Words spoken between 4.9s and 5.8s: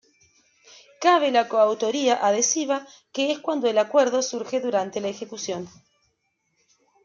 la ejecución.